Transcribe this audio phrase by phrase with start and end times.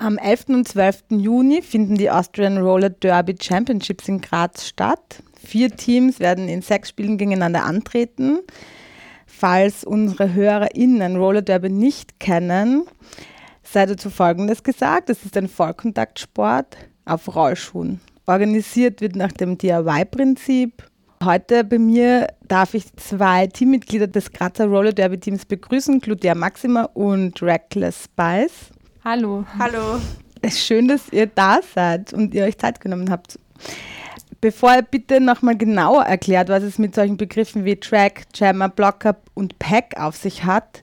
[0.00, 0.50] Am 11.
[0.50, 1.06] und 12.
[1.10, 5.24] Juni finden die Austrian Roller Derby Championships in Graz statt.
[5.44, 8.38] Vier Teams werden in sechs Spielen gegeneinander antreten.
[9.26, 12.84] Falls unsere HörerInnen Roller Derby nicht kennen,
[13.64, 15.10] sei dazu Folgendes gesagt.
[15.10, 18.00] Es ist ein Vollkontaktsport auf Rollschuhen.
[18.26, 20.84] Organisiert wird nach dem DIY-Prinzip.
[21.24, 26.84] Heute bei mir darf ich zwei Teammitglieder des Grazer Roller Derby Teams begrüßen, Claudia Maxima
[26.84, 28.70] und Reckless Spice.
[29.10, 29.42] Hallo.
[29.58, 29.98] Hallo.
[30.42, 33.38] Es ist schön, dass ihr da seid und ihr euch Zeit genommen habt.
[34.42, 39.16] Bevor ihr bitte nochmal genauer erklärt, was es mit solchen Begriffen wie Track, Jammer, Blocker
[39.32, 40.82] und Pack auf sich hat,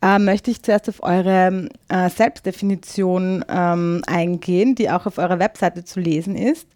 [0.00, 5.84] äh, möchte ich zuerst auf eure äh, Selbstdefinition ähm, eingehen, die auch auf eurer Webseite
[5.84, 6.66] zu lesen ist.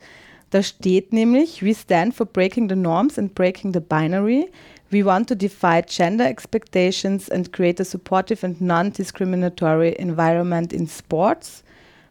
[0.50, 4.50] Da steht nämlich, we stand for breaking the norms and breaking the binary.
[4.92, 11.62] We want to defy gender expectations and create a supportive and non-discriminatory environment in sports.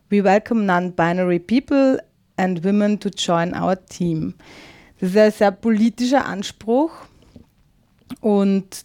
[0.10, 2.00] We welcome non-binary people
[2.40, 4.34] and women to join our team.
[5.00, 6.92] Das ist ein sehr politischer Anspruch
[8.20, 8.84] und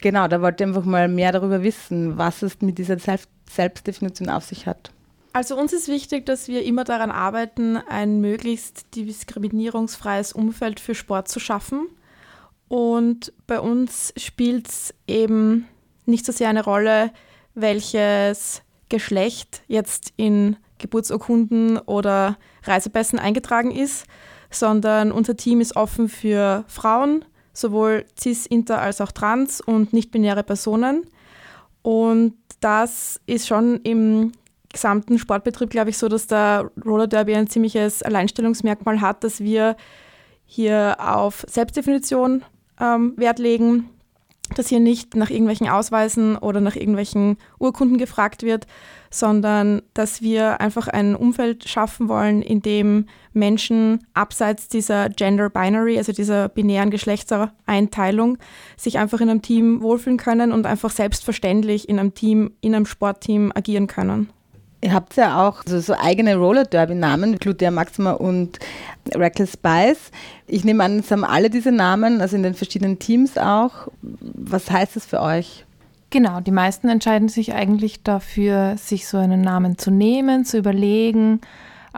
[0.00, 4.28] genau, da wollte ich einfach mal mehr darüber wissen, was es mit dieser Selbst Selbstdefinition
[4.28, 4.90] auf sich hat.
[5.32, 11.28] Also uns ist wichtig, dass wir immer daran arbeiten, ein möglichst diskriminierungsfreies Umfeld für Sport
[11.28, 11.86] zu schaffen.
[12.68, 15.66] Und bei uns spielt es eben
[16.04, 17.12] nicht so sehr eine Rolle,
[17.54, 24.06] welches Geschlecht jetzt in Geburtsurkunden oder Reisepässen eingetragen ist,
[24.50, 30.42] sondern unser Team ist offen für Frauen, sowohl cis, inter als auch trans und nicht-binäre
[30.42, 31.04] Personen.
[31.82, 34.32] Und das ist schon im
[34.72, 39.76] gesamten Sportbetrieb, glaube ich, so, dass der Roller Derby ein ziemliches Alleinstellungsmerkmal hat, dass wir
[40.44, 42.44] hier auf Selbstdefinition
[42.80, 43.88] ähm, Wert legen,
[44.54, 48.66] dass hier nicht nach irgendwelchen Ausweisen oder nach irgendwelchen Urkunden gefragt wird,
[49.10, 55.98] sondern dass wir einfach ein Umfeld schaffen wollen, in dem Menschen abseits dieser Gender Binary,
[55.98, 58.38] also dieser binären Geschlechtseinteilung,
[58.76, 62.86] sich einfach in einem Team wohlfühlen können und einfach selbstverständlich in einem Team, in einem
[62.86, 64.30] Sportteam agieren können.
[64.86, 68.60] Ihr habt ja auch so, so eigene Roller Derby-Namen, Glutea Maxima und
[69.16, 70.12] Reckless Spice.
[70.46, 73.88] Ich nehme an, es haben alle diese Namen, also in den verschiedenen Teams auch.
[74.00, 75.64] Was heißt das für euch?
[76.10, 81.40] Genau, die meisten entscheiden sich eigentlich dafür, sich so einen Namen zu nehmen, zu überlegen.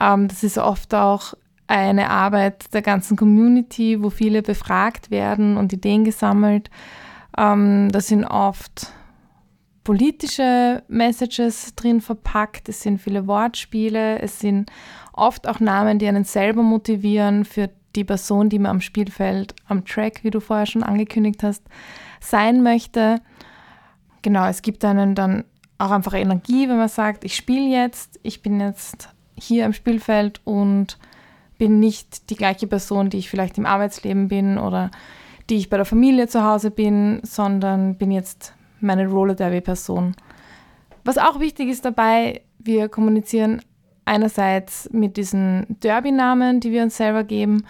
[0.00, 1.34] Ähm, das ist oft auch
[1.66, 6.71] eine Arbeit der ganzen Community, wo viele befragt werden und Ideen gesammelt.
[7.37, 8.94] Ähm, das sind oft
[9.88, 14.71] politische Messages drin verpackt, es sind viele Wortspiele, es sind
[15.15, 19.87] oft auch Namen, die einen selber motivieren für die Person, die man am Spielfeld, am
[19.87, 21.62] Track, wie du vorher schon angekündigt hast,
[22.21, 23.22] sein möchte.
[24.21, 25.44] Genau, es gibt einen dann
[25.78, 30.43] auch einfach Energie, wenn man sagt, ich spiele jetzt, ich bin jetzt hier am Spielfeld
[30.44, 30.98] und
[31.56, 34.91] bin nicht die gleiche Person, die ich vielleicht im Arbeitsleben bin oder
[35.48, 40.15] die ich bei der Familie zu Hause bin, sondern bin jetzt meine Roller Derby-Person.
[41.05, 43.62] Was auch wichtig ist dabei, wir kommunizieren
[44.05, 47.65] einerseits mit diesen Derby-Namen, die wir uns selber geben,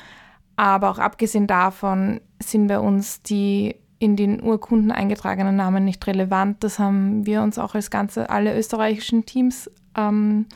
[0.57, 6.63] aber auch abgesehen davon sind bei uns die in den Urkunden eingetragenen Namen nicht relevant.
[6.63, 10.47] Das haben wir uns auch als ganze, alle österreichischen Teams ähm,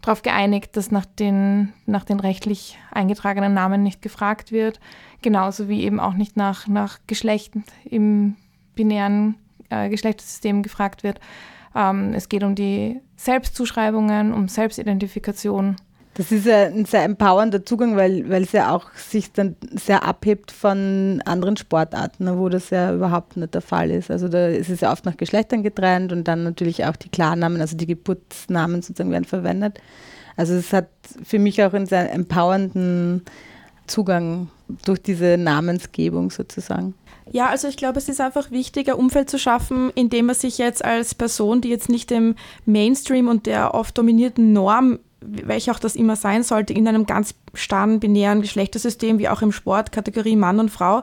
[0.00, 4.78] darauf geeinigt, dass nach den, nach den rechtlich eingetragenen Namen nicht gefragt wird.
[5.22, 8.36] Genauso wie eben auch nicht nach, nach Geschlechten im
[8.74, 9.36] binären
[9.70, 11.20] äh, Geschlechtersystem gefragt wird.
[11.74, 15.76] Ähm, es geht um die Selbstzuschreibungen, um Selbstidentifikation.
[16.16, 20.52] Das ist ein sehr empowernder Zugang, weil, weil es ja auch sich dann sehr abhebt
[20.52, 24.12] von anderen Sportarten, wo das ja überhaupt nicht der Fall ist.
[24.12, 27.60] Also da ist es ja oft nach Geschlechtern getrennt und dann natürlich auch die Klarnamen,
[27.60, 29.80] also die Geburtsnamen sozusagen werden verwendet.
[30.36, 30.88] Also es hat
[31.24, 33.22] für mich auch einen sehr empowernden
[33.86, 34.48] Zugang
[34.84, 36.94] durch diese Namensgebung sozusagen.
[37.30, 40.34] Ja, also ich glaube, es ist einfach wichtig, ein Umfeld zu schaffen, in dem man
[40.34, 42.34] sich jetzt als Person, die jetzt nicht dem
[42.66, 47.34] Mainstream und der oft dominierten Norm, welche auch das immer sein sollte, in einem ganz
[47.54, 51.02] starren binären Geschlechtersystem, wie auch im Sport, Kategorie Mann und Frau,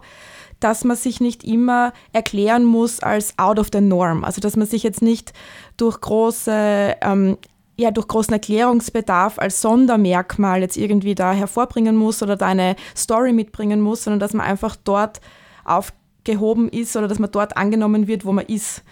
[0.59, 4.23] dass man sich nicht immer erklären muss als out of the norm.
[4.23, 5.33] Also dass man sich jetzt nicht
[5.75, 7.37] durch große ähm,
[7.77, 13.33] ja, durch großen Erklärungsbedarf als Sondermerkmal jetzt irgendwie da hervorbringen muss oder da eine Story
[13.33, 15.21] mitbringen muss, sondern dass man einfach dort
[15.63, 18.83] auf gehoben ist oder dass man dort angenommen wird, wo man ist.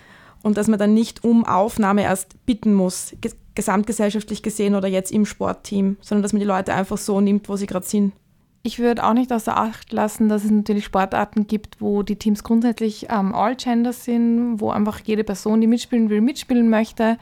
[0.41, 3.13] Und dass man dann nicht um Aufnahme erst bitten muss,
[3.55, 7.57] gesamtgesellschaftlich gesehen oder jetzt im Sportteam, sondern dass man die Leute einfach so nimmt, wo
[7.57, 8.13] sie gerade sind.
[8.63, 12.43] Ich würde auch nicht außer Acht lassen, dass es natürlich Sportarten gibt, wo die Teams
[12.43, 17.17] grundsätzlich ähm, all-gender sind, wo einfach jede Person, die mitspielen will, mitspielen möchte.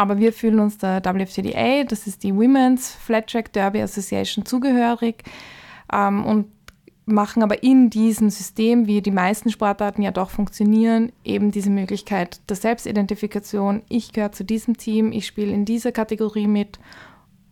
[0.00, 5.24] Aber wir fühlen uns der WFTDA, das ist die Women's Flat Track Derby Association, zugehörig
[5.92, 6.46] ähm, und
[7.04, 12.40] machen aber in diesem System, wie die meisten Sportarten ja doch funktionieren, eben diese Möglichkeit
[12.48, 13.82] der Selbstidentifikation.
[13.90, 16.78] Ich gehöre zu diesem Team, ich spiele in dieser Kategorie mit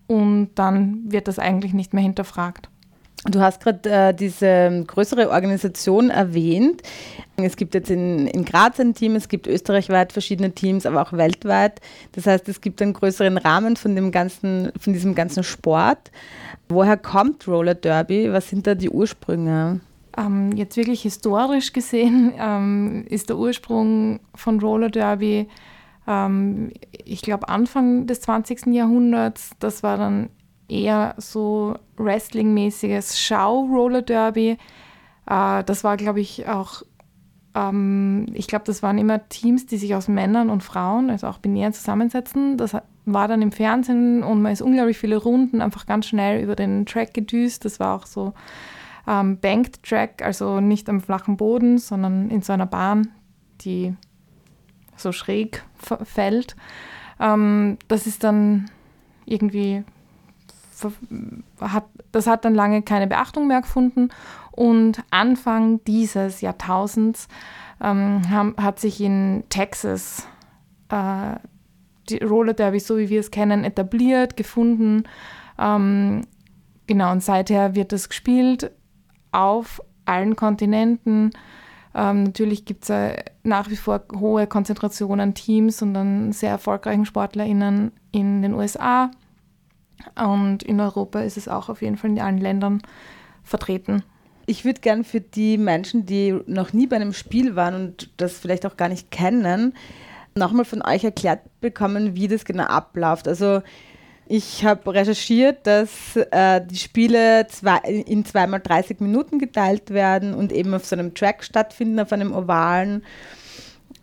[0.06, 2.70] und dann wird das eigentlich nicht mehr hinterfragt.
[3.24, 6.82] Du hast gerade äh, diese größere Organisation erwähnt.
[7.36, 11.12] Es gibt jetzt in, in Graz ein Team, es gibt österreichweit verschiedene Teams, aber auch
[11.12, 11.80] weltweit.
[12.12, 16.12] Das heißt, es gibt einen größeren Rahmen von, dem ganzen, von diesem ganzen Sport.
[16.68, 18.32] Woher kommt Roller Derby?
[18.32, 19.80] Was sind da die Ursprünge?
[20.16, 25.48] Ähm, jetzt wirklich historisch gesehen ähm, ist der Ursprung von Roller Derby,
[26.08, 26.72] ähm,
[27.04, 28.66] ich glaube, Anfang des 20.
[28.66, 29.50] Jahrhunderts.
[29.60, 30.30] Das war dann
[30.68, 34.58] eher so Wrestling-mäßiges Schau-Roller Derby.
[35.26, 36.82] Äh, das war, glaube ich, auch,
[37.54, 41.38] ähm, ich glaube, das waren immer Teams, die sich aus Männern und Frauen, also auch
[41.38, 42.56] binär zusammensetzen.
[42.56, 46.54] Das war dann im Fernsehen und man ist unglaublich viele Runden einfach ganz schnell über
[46.54, 47.64] den Track gedüst.
[47.64, 48.34] Das war auch so
[49.06, 53.08] ähm, Banked Track, also nicht am flachen Boden, sondern in so einer Bahn,
[53.62, 53.94] die
[54.96, 55.64] so schräg
[56.04, 56.56] fällt.
[57.18, 58.70] Ähm, das ist dann
[59.24, 59.84] irgendwie,
[61.60, 64.10] hat, das hat dann lange keine Beachtung mehr gefunden
[64.52, 67.28] und Anfang dieses Jahrtausends
[67.80, 70.26] ähm, haben, hat sich in Texas
[70.88, 71.36] äh,
[72.08, 75.04] die Roller Derby, so wie wir es kennen, etabliert, gefunden.
[75.58, 76.22] Ähm,
[76.86, 78.70] genau, und seither wird das gespielt
[79.30, 81.30] auf allen Kontinenten.
[81.94, 86.50] Ähm, natürlich gibt es äh, nach wie vor hohe Konzentrationen an Teams und an sehr
[86.50, 89.10] erfolgreichen SportlerInnen in den USA.
[90.14, 92.82] Und in Europa ist es auch auf jeden Fall in allen Ländern
[93.44, 94.02] vertreten.
[94.46, 98.38] Ich würde gern für die Menschen, die noch nie bei einem Spiel waren und das
[98.38, 99.74] vielleicht auch gar nicht kennen,
[100.34, 103.28] nochmal von euch erklärt bekommen, wie das genau abläuft.
[103.28, 103.60] Also
[104.26, 110.52] ich habe recherchiert, dass äh, die Spiele zwei, in zweimal 30 Minuten geteilt werden und
[110.52, 113.04] eben auf so einem Track stattfinden, auf einem ovalen.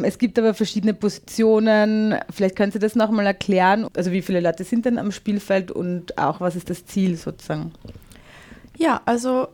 [0.01, 2.15] Es gibt aber verschiedene Positionen.
[2.30, 3.88] Vielleicht können Sie das nochmal erklären.
[3.95, 7.71] Also wie viele Leute sind denn am Spielfeld und auch was ist das Ziel sozusagen?
[8.77, 9.47] Ja, also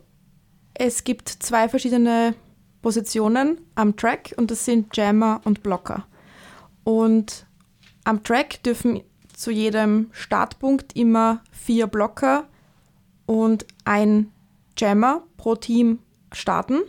[0.74, 2.34] es gibt zwei verschiedene
[2.82, 6.06] Positionen am Track und das sind Jammer und Blocker.
[6.84, 7.46] Und
[8.04, 9.02] am Track dürfen
[9.36, 12.48] zu jedem Startpunkt immer vier Blocker
[13.28, 14.32] und ein
[14.78, 16.00] Jammer pro Team
[16.32, 16.82] starten.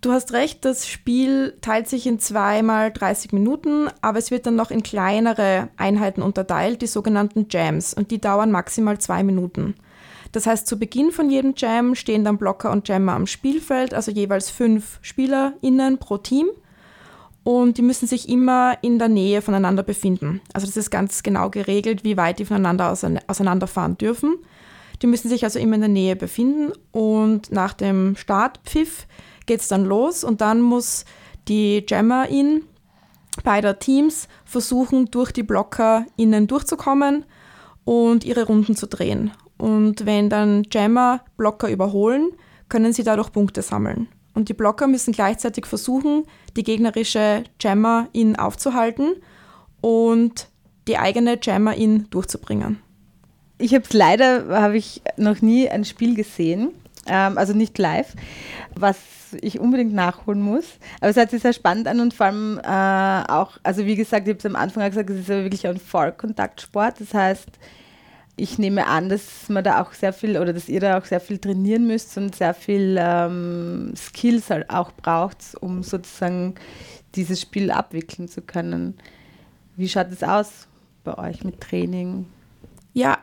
[0.00, 4.54] Du hast recht, das Spiel teilt sich in zweimal 30 Minuten, aber es wird dann
[4.54, 9.74] noch in kleinere Einheiten unterteilt, die sogenannten Jams, und die dauern maximal zwei Minuten.
[10.30, 14.12] Das heißt, zu Beginn von jedem Jam stehen dann Blocker und Jammer am Spielfeld, also
[14.12, 16.48] jeweils fünf SpielerInnen pro Team
[17.42, 20.42] und die müssen sich immer in der Nähe voneinander befinden.
[20.52, 22.92] Also das ist ganz genau geregelt, wie weit die voneinander
[23.26, 24.36] auseinanderfahren dürfen.
[25.02, 29.06] Die müssen sich also immer in der Nähe befinden und nach dem Startpfiff
[29.46, 31.04] geht es dann los und dann muss
[31.46, 32.62] die Jammerin
[33.44, 37.24] beider Teams versuchen, durch die Blocker innen durchzukommen
[37.84, 39.30] und ihre Runden zu drehen.
[39.56, 42.30] Und wenn dann Jammer Blocker überholen,
[42.68, 44.08] können sie dadurch Punkte sammeln.
[44.34, 46.24] Und die Blocker müssen gleichzeitig versuchen,
[46.56, 49.14] die gegnerische Jammer-In aufzuhalten
[49.80, 50.48] und
[50.86, 52.80] die eigene Jammer-In durchzubringen.
[53.58, 56.70] Ich habe es leider, habe ich noch nie ein Spiel gesehen,
[57.06, 58.14] ähm, also nicht live,
[58.74, 58.96] was
[59.40, 60.64] ich unbedingt nachholen muss.
[61.00, 64.26] Aber es hört sich sehr spannend an und vor allem äh, auch, also wie gesagt,
[64.26, 67.00] ich habe es am Anfang gesagt, es ist ja wirklich ein Vollkontaktsport.
[67.00, 67.50] Das heißt,
[68.36, 71.20] ich nehme an, dass man da auch sehr viel oder dass ihr da auch sehr
[71.20, 76.54] viel trainieren müsst und sehr viel ähm, Skills halt auch braucht, um sozusagen
[77.14, 78.98] dieses Spiel abwickeln zu können.
[79.76, 80.68] Wie schaut es aus
[81.04, 82.26] bei euch mit Training?
[82.94, 83.18] Ja,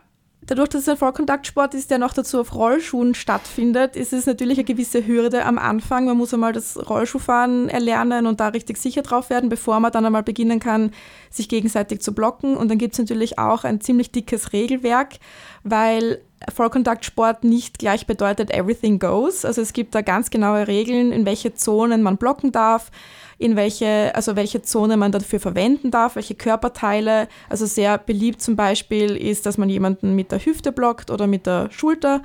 [0.48, 4.60] Dadurch, dass es ein Vollkontaktsport ist, der noch dazu auf Rollschuhen stattfindet, ist es natürlich
[4.60, 6.06] eine gewisse Hürde am Anfang.
[6.06, 10.06] Man muss einmal das Rollschuhfahren erlernen und da richtig sicher drauf werden, bevor man dann
[10.06, 10.92] einmal beginnen kann,
[11.32, 12.56] sich gegenseitig zu blocken.
[12.56, 15.16] Und dann gibt es natürlich auch ein ziemlich dickes Regelwerk,
[15.64, 16.22] weil
[16.54, 19.46] Vollkontaktsport nicht gleich bedeutet everything goes.
[19.46, 22.92] Also es gibt da ganz genaue Regeln, in welche Zonen man blocken darf
[23.38, 27.28] in welche, also welche Zone man dafür verwenden darf, welche Körperteile.
[27.50, 31.46] Also sehr beliebt zum Beispiel ist, dass man jemanden mit der Hüfte blockt oder mit
[31.46, 32.22] der Schulter,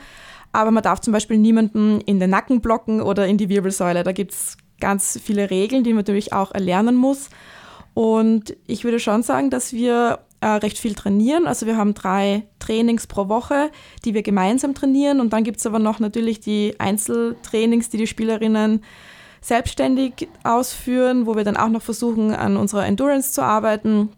[0.53, 4.03] aber man darf zum Beispiel niemanden in den Nacken blocken oder in die Wirbelsäule.
[4.03, 7.29] Da gibt es ganz viele Regeln, die man natürlich auch erlernen muss.
[7.95, 11.47] Und ich würde schon sagen, dass wir äh, recht viel trainieren.
[11.47, 13.71] Also wir haben drei Trainings pro Woche,
[14.05, 15.21] die wir gemeinsam trainieren.
[15.21, 18.83] Und dann gibt es aber noch natürlich die Einzeltrainings, die die Spielerinnen
[19.41, 24.11] selbstständig ausführen, wo wir dann auch noch versuchen, an unserer Endurance zu arbeiten.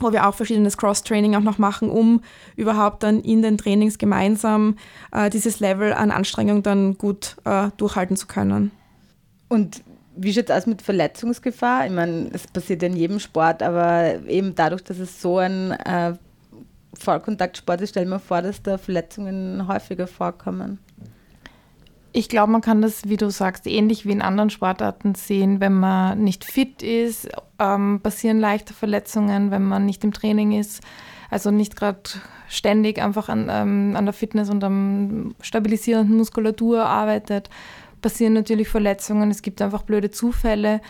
[0.00, 2.20] wo wir auch verschiedenes Cross-Training auch noch machen, um
[2.56, 4.76] überhaupt dann in den Trainings gemeinsam
[5.12, 8.72] äh, dieses Level an Anstrengung dann gut äh, durchhalten zu können.
[9.48, 9.84] Und
[10.16, 11.86] wie schaut es aus mit Verletzungsgefahr?
[11.86, 16.14] Ich meine, es passiert in jedem Sport, aber eben dadurch, dass es so ein äh,
[16.98, 20.78] Vollkontaktsport ist, stelle ich mir vor, dass da Verletzungen häufiger vorkommen.
[22.12, 25.58] Ich glaube, man kann das, wie du sagst, ähnlich wie in anderen Sportarten sehen.
[25.58, 27.28] Wenn man nicht fit ist,
[27.58, 30.80] ähm, passieren leichte Verletzungen, wenn man nicht im Training ist.
[31.28, 32.02] Also nicht gerade
[32.48, 37.50] ständig einfach an, ähm, an der Fitness und am stabilisierenden Muskulatur arbeitet,
[38.04, 39.30] passieren natürlich Verletzungen.
[39.30, 40.80] Es gibt einfach blöde Zufälle.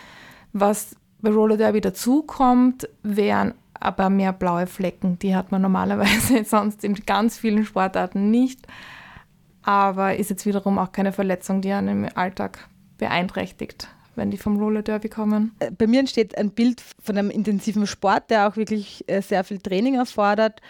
[0.53, 5.17] Was bei Roller Derby dazukommt, wären aber mehr blaue Flecken.
[5.19, 8.67] Die hat man normalerweise sonst in ganz vielen Sportarten nicht
[9.65, 14.57] aber ist jetzt wiederum auch keine Verletzung, die einen im Alltag beeinträchtigt, wenn die vom
[14.59, 15.55] Roller Derby kommen.
[15.59, 19.43] Äh, bei mir entsteht ein Bild von einem intensiven Sport, der auch wirklich äh, sehr
[19.43, 20.61] viel Training erfordert.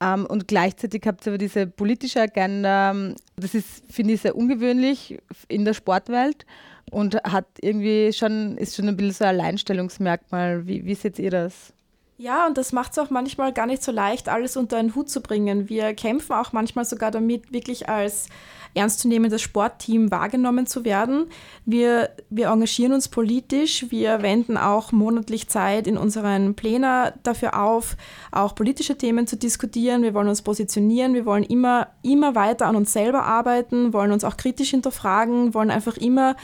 [0.00, 2.94] Ähm, und gleichzeitig habt ihr aber diese politische Agenda.
[3.36, 6.46] Das ist, finde ich, sehr ungewöhnlich in der Sportwelt
[6.90, 10.66] und hat irgendwie schon, ist schon ein bisschen so ein Alleinstellungsmerkmal.
[10.66, 11.73] Wie, wie seht ihr das?
[12.16, 15.10] Ja, und das macht es auch manchmal gar nicht so leicht, alles unter einen Hut
[15.10, 15.68] zu bringen.
[15.68, 18.28] Wir kämpfen auch manchmal sogar damit, wirklich als
[18.74, 21.26] ernstzunehmendes Sportteam wahrgenommen zu werden.
[21.64, 27.96] Wir, wir engagieren uns politisch, wir wenden auch monatlich Zeit in unseren Plänen dafür auf,
[28.30, 30.02] auch politische Themen zu diskutieren.
[30.02, 34.24] Wir wollen uns positionieren, wir wollen immer, immer weiter an uns selber arbeiten, wollen uns
[34.24, 36.36] auch kritisch hinterfragen, wollen einfach immer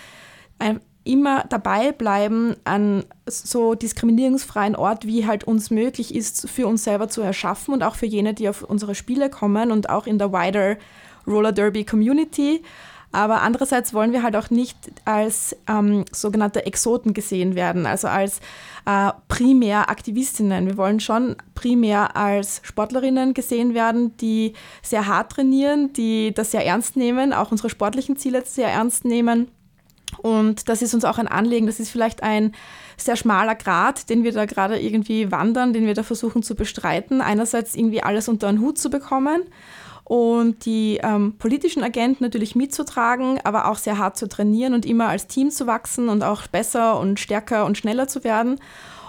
[1.05, 7.09] immer dabei bleiben, an so diskriminierungsfreien Ort, wie halt uns möglich ist, für uns selber
[7.09, 10.33] zu erschaffen und auch für jene, die auf unsere Spiele kommen und auch in der
[10.33, 10.77] wider
[11.27, 12.63] Roller Derby Community.
[13.13, 18.39] Aber andererseits wollen wir halt auch nicht als ähm, sogenannte Exoten gesehen werden, also als
[18.87, 20.69] äh, primär Aktivistinnen.
[20.69, 24.53] Wir wollen schon primär als Sportlerinnen gesehen werden, die
[24.83, 29.49] sehr hart trainieren, die das sehr ernst nehmen, auch unsere sportlichen Ziele sehr ernst nehmen
[30.23, 31.67] und das ist uns auch ein Anliegen.
[31.67, 32.53] Das ist vielleicht ein
[32.97, 37.21] sehr schmaler Grat, den wir da gerade irgendwie wandern, den wir da versuchen zu bestreiten.
[37.21, 39.43] Einerseits irgendwie alles unter einen Hut zu bekommen
[40.05, 45.09] und die ähm, politischen Agenten natürlich mitzutragen, aber auch sehr hart zu trainieren und immer
[45.09, 48.59] als Team zu wachsen und auch besser und stärker und schneller zu werden.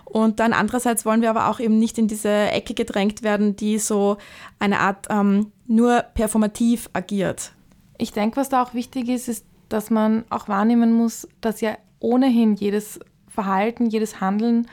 [0.06, 3.80] Und dann andererseits wollen wir aber auch eben nicht in diese Ecke gedrängt werden, die
[3.80, 4.18] so
[4.60, 7.53] eine Art ähm, nur performativ agiert.
[7.98, 11.78] Ich denke, was da auch wichtig ist, ist dass man auch wahrnehmen muss, dass ja
[12.00, 14.68] ohnehin jedes Verhalten, jedes Handeln,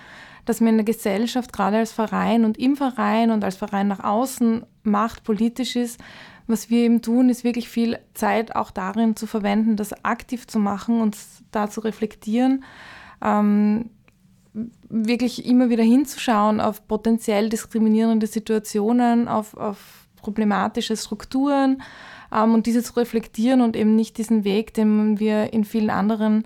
[0.45, 4.03] das man in der Gesellschaft, gerade als Verein und im Verein und als Verein nach
[4.03, 6.01] außen macht, politisch ist,
[6.47, 10.59] was wir eben tun, ist wirklich viel Zeit auch darin zu verwenden, das aktiv zu
[10.59, 11.17] machen und
[11.51, 12.65] da zu reflektieren,
[13.23, 13.91] ähm,
[14.89, 21.83] wirklich immer wieder hinzuschauen auf potenziell diskriminierende Situationen, auf, auf problematische Strukturen,
[22.31, 26.45] und diese zu reflektieren und eben nicht diesen Weg, den wir in vielen anderen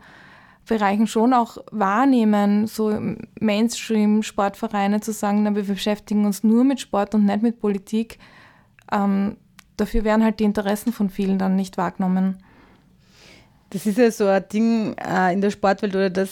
[0.66, 2.98] Bereichen schon auch wahrnehmen, so
[3.40, 8.18] Mainstream-Sportvereine zu sagen, na, wir beschäftigen uns nur mit Sport und nicht mit Politik.
[8.92, 9.36] Ähm,
[9.76, 12.38] dafür werden halt die Interessen von vielen dann nicht wahrgenommen.
[13.70, 16.30] Das ist ja so ein Ding äh, in der Sportwelt oder das,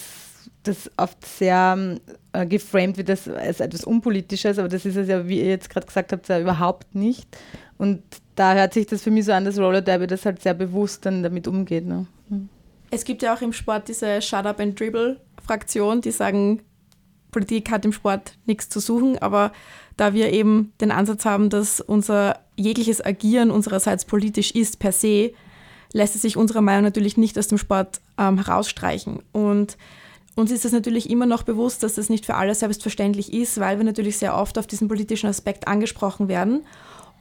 [0.62, 1.98] das oft sehr
[2.32, 5.86] äh, geframed wird als etwas Unpolitisches, aber das ist es ja, wie ihr jetzt gerade
[5.86, 7.26] gesagt habt, ja überhaupt nicht.
[7.78, 8.02] Und
[8.40, 11.04] da hört sich das für mich so an, dass Roller Derby das halt sehr bewusst
[11.04, 11.86] dann damit umgeht.
[11.86, 12.06] Ne?
[12.30, 12.48] Hm.
[12.90, 16.62] Es gibt ja auch im Sport diese Shut Up and Dribble Fraktion, die sagen,
[17.32, 19.52] Politik hat im Sport nichts zu suchen, aber
[19.98, 25.32] da wir eben den Ansatz haben, dass unser jegliches Agieren unsererseits politisch ist per se,
[25.92, 29.20] lässt es sich unserer Meinung natürlich nicht aus dem Sport ähm, herausstreichen.
[29.32, 29.76] Und
[30.34, 33.76] uns ist es natürlich immer noch bewusst, dass das nicht für alle selbstverständlich ist, weil
[33.76, 36.64] wir natürlich sehr oft auf diesen politischen Aspekt angesprochen werden.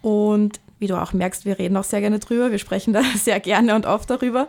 [0.02, 2.52] Und wie du auch merkst, wir reden auch sehr gerne drüber.
[2.52, 4.48] Wir sprechen da sehr gerne und oft darüber.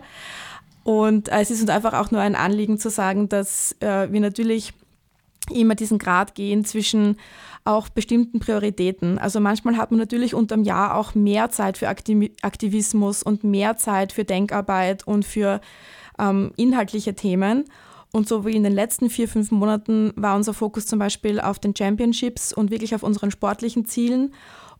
[0.84, 4.20] Und äh, es ist uns einfach auch nur ein Anliegen zu sagen, dass äh, wir
[4.20, 4.72] natürlich
[5.52, 7.16] immer diesen Grad gehen zwischen
[7.64, 9.18] auch bestimmten Prioritäten.
[9.18, 14.12] Also manchmal hat man natürlich unterm Jahr auch mehr Zeit für Aktivismus und mehr Zeit
[14.12, 15.60] für Denkarbeit und für
[16.18, 17.64] ähm, inhaltliche Themen.
[18.12, 21.58] Und so wie in den letzten vier, fünf Monaten war unser Fokus zum Beispiel auf
[21.58, 24.34] den Championships und wirklich auf unseren sportlichen Zielen.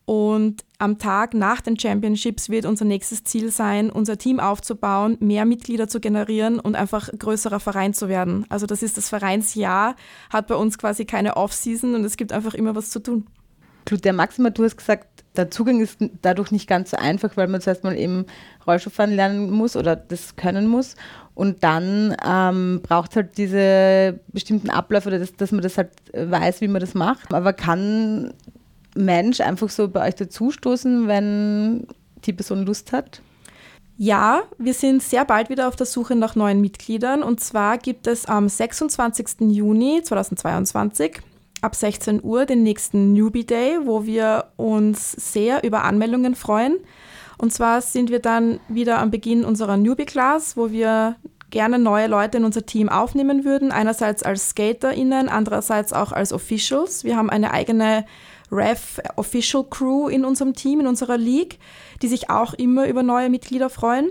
[0.04, 5.44] Und am Tag nach den Championships wird unser nächstes Ziel sein, unser Team aufzubauen, mehr
[5.44, 8.44] Mitglieder zu generieren und einfach größerer Verein zu werden.
[8.48, 9.94] Also das ist das Vereinsjahr,
[10.30, 13.26] hat bei uns quasi keine Off-Season und es gibt einfach immer was zu tun.
[13.84, 17.60] Claudia Maxima, du hast gesagt, der Zugang ist dadurch nicht ganz so einfach, weil man
[17.60, 18.26] zuerst mal eben
[18.66, 20.96] Rollstuhlfahren lernen muss oder das können muss.
[21.34, 25.90] Und dann ähm, braucht es halt diese bestimmten Abläufe, oder das, dass man das halt
[26.12, 27.32] weiß, wie man das macht.
[27.32, 28.34] Aber kann
[28.94, 31.86] Mensch einfach so bei euch dazustoßen, wenn
[32.24, 33.22] die Person Lust hat?
[33.96, 37.22] Ja, wir sind sehr bald wieder auf der Suche nach neuen Mitgliedern.
[37.22, 39.42] Und zwar gibt es am 26.
[39.50, 41.20] Juni 2022
[41.60, 46.78] ab 16 Uhr den nächsten Newbie Day, wo wir uns sehr über Anmeldungen freuen.
[47.36, 51.16] Und zwar sind wir dann wieder am Beginn unserer Newbie-Class, wo wir
[51.50, 53.72] gerne neue Leute in unser Team aufnehmen würden.
[53.72, 57.04] Einerseits als SkaterInnen, andererseits auch als Officials.
[57.04, 58.04] Wir haben eine eigene
[58.50, 61.58] Rev Official Crew in unserem Team, in unserer League,
[62.02, 64.10] die sich auch immer über neue Mitglieder freuen.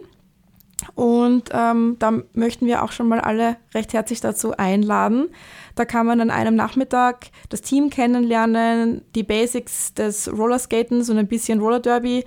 [0.96, 5.29] Und ähm, da möchten wir auch schon mal alle recht herzlich dazu einladen.
[5.75, 11.27] Da kann man an einem Nachmittag das Team kennenlernen, die Basics des Rollerskatens und ein
[11.27, 12.24] bisschen Roller Derby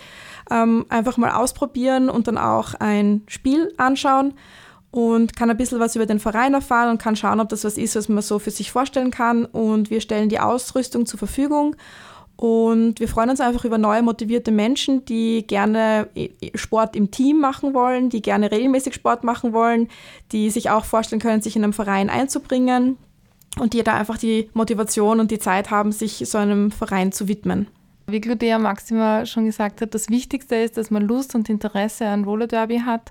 [0.51, 4.35] ähm, einfach mal ausprobieren und dann auch ein Spiel anschauen
[4.93, 7.79] und kann ein bisschen was über den Verein erfahren und kann schauen, ob das was
[7.79, 9.47] ist, was man so für sich vorstellen kann.
[9.47, 11.75] Und wir stellen die Ausrüstung zur Verfügung.
[12.37, 16.09] Und wir freuen uns einfach über neue motivierte Menschen, die gerne
[16.55, 19.89] Sport im Team machen wollen, die gerne regelmäßig Sport machen wollen,
[20.31, 22.99] die sich auch vorstellen können, sich in einem Verein einzubringen
[23.59, 27.29] und die da einfach die Motivation und die Zeit haben, sich so einem Verein zu
[27.29, 27.67] widmen.
[28.09, 32.25] Wie Claudia Maxima schon gesagt hat, das Wichtigste ist, dass man Lust und Interesse an
[32.25, 33.11] Roller Derby hat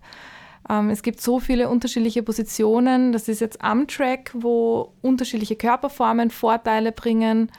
[0.89, 3.11] es gibt so viele unterschiedliche Positionen.
[3.11, 7.51] Das ist jetzt am Track, wo unterschiedliche Körperformen Vorteile bringen.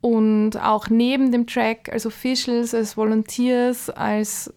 [0.00, 4.52] Und auch neben dem Track als Officials, als Volunteers, als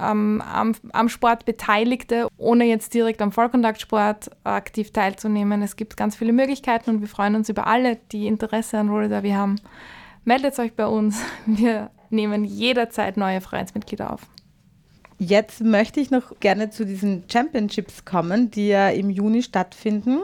[0.00, 5.62] ähm, am, am, Sport Beteiligte, ohne jetzt direkt am Vollkontaktsport aktiv teilzunehmen.
[5.62, 9.08] Es gibt ganz viele Möglichkeiten und wir freuen uns über alle, die Interesse an Roller
[9.08, 9.56] Derby haben.
[10.24, 11.20] Meldet euch bei uns.
[11.46, 14.22] Wir nehmen jederzeit neue Vereinsmitglieder auf.
[15.18, 20.18] Jetzt möchte ich noch gerne zu diesen Championships kommen, die ja im Juni stattfinden.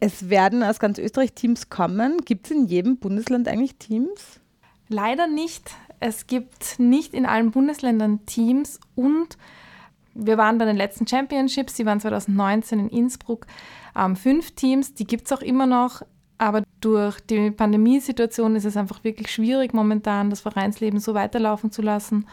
[0.00, 2.18] Es werden aus ganz Österreich Teams kommen.
[2.24, 4.40] Gibt es in jedem Bundesland eigentlich Teams?
[4.88, 5.70] Leider nicht.
[6.00, 9.38] Es gibt nicht in allen Bundesländern Teams und
[10.14, 13.46] wir waren bei den letzten Championships, die waren 2019 in Innsbruck,
[13.96, 16.02] ähm, fünf Teams, die gibt es auch immer noch,
[16.38, 21.82] aber durch die Pandemiesituation ist es einfach wirklich schwierig momentan, das Vereinsleben so weiterlaufen zu
[21.82, 22.26] lassen.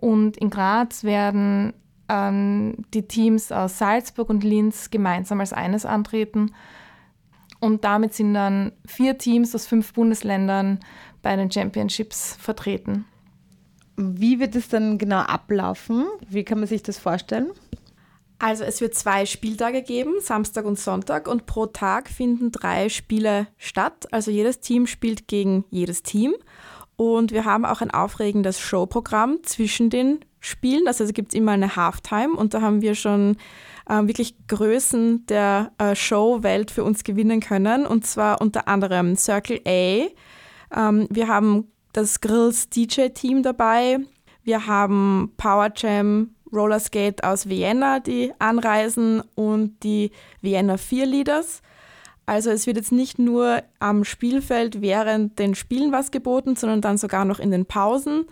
[0.00, 1.72] Und in Graz werden
[2.08, 6.54] ähm, die Teams aus Salzburg und Linz gemeinsam als eines antreten.
[7.60, 10.78] Und damit sind dann vier Teams aus fünf Bundesländern
[11.22, 13.04] bei den Championships vertreten.
[13.96, 16.06] Wie wird es dann genau ablaufen?
[16.28, 17.50] Wie kann man sich das vorstellen?
[18.38, 23.48] Also es wird zwei Spieltage geben, Samstag und Sonntag, und pro Tag finden drei Spiele
[23.56, 24.06] statt.
[24.12, 26.34] Also jedes Team spielt gegen jedes Team.
[26.98, 30.88] Und wir haben auch ein aufregendes Showprogramm zwischen den Spielen.
[30.88, 33.36] Also es gibt immer eine Halftime und da haben wir schon
[33.88, 37.86] äh, wirklich Größen der äh, Showwelt für uns gewinnen können.
[37.86, 40.08] Und zwar unter anderem Circle A.
[40.76, 44.00] Ähm, wir haben das Grills DJ-Team dabei.
[44.42, 51.62] Wir haben Power Jam Rollerskate aus Vienna, die anreisen und die Vienna Fear Leaders.
[52.28, 56.98] Also es wird jetzt nicht nur am Spielfeld während den Spielen was geboten, sondern dann
[56.98, 58.26] sogar noch in den Pausen.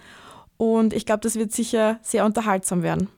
[0.59, 3.09] Und ich glaube, das wird sicher sehr unterhaltsam werden.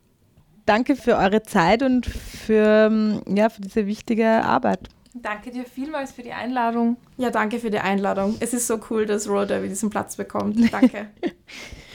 [0.67, 4.89] Danke für eure Zeit und für, ja, für diese wichtige Arbeit.
[5.15, 6.97] Danke dir vielmals für die Einladung.
[7.17, 8.37] Ja, danke für die Einladung.
[8.39, 10.73] Es ist so cool, dass Derby diesen Platz bekommt.
[10.73, 11.09] Danke.